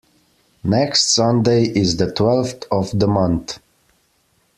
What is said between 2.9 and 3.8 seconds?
the month.